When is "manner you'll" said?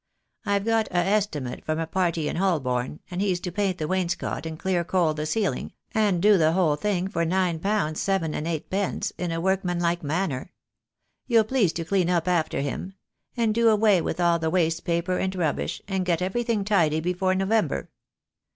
10.01-11.43